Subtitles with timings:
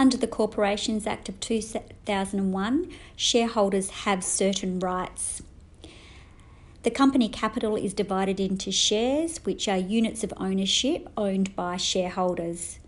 [0.00, 5.42] Under the Corporations Act of 2001, shareholders have certain rights.
[6.84, 12.78] The company capital is divided into shares, which are units of ownership owned by shareholders.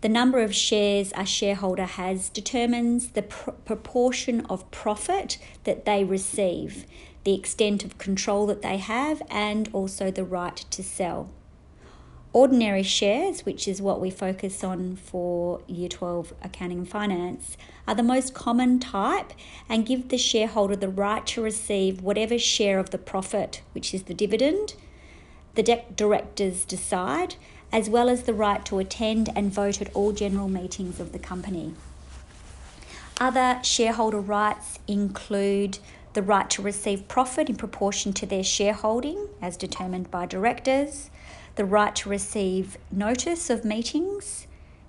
[0.00, 6.04] The number of shares a shareholder has determines the pr- proportion of profit that they
[6.04, 6.86] receive,
[7.24, 11.28] the extent of control that they have, and also the right to sell.
[12.36, 17.56] Ordinary shares, which is what we focus on for Year 12 Accounting and Finance,
[17.88, 19.32] are the most common type
[19.70, 24.02] and give the shareholder the right to receive whatever share of the profit, which is
[24.02, 24.74] the dividend,
[25.54, 27.36] the de- directors decide,
[27.72, 31.18] as well as the right to attend and vote at all general meetings of the
[31.18, 31.72] company.
[33.18, 35.78] Other shareholder rights include
[36.12, 41.08] the right to receive profit in proportion to their shareholding, as determined by directors
[41.56, 44.46] the right to receive notice of meetings,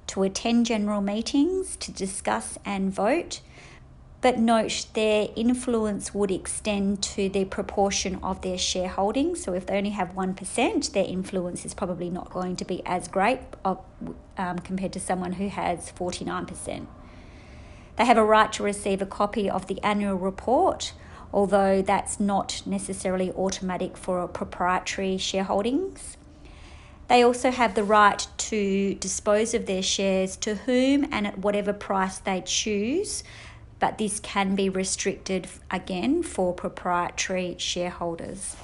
[0.08, 3.42] to attend general meetings, to discuss and vote.
[4.20, 9.36] But note their influence would extend to the proportion of their shareholding.
[9.36, 13.08] So if they only have 1%, their influence is probably not going to be as
[13.08, 16.88] great um, compared to someone who has 49%.
[17.96, 20.94] They have a right to receive a copy of the annual report,
[21.32, 26.18] although that's not necessarily automatic for proprietary shareholdings.
[27.08, 31.72] They also have the right to dispose of their shares to whom and at whatever
[31.72, 33.24] price they choose,
[33.80, 38.56] but this can be restricted again for proprietary shareholders.